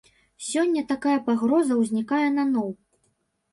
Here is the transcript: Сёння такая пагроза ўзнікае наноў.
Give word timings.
Сёння 0.45 0.83
такая 0.91 1.13
пагроза 1.27 1.79
ўзнікае 1.83 2.25
наноў. 2.41 2.69